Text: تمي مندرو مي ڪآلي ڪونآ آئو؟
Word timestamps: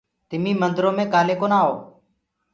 تمي 0.29 0.51
مندرو 0.61 0.89
مي 0.97 1.05
ڪآلي 1.13 1.35
ڪونآ 1.41 1.57
آئو؟ 1.65 1.73